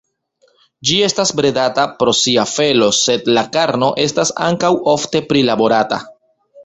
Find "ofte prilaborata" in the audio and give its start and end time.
4.95-6.01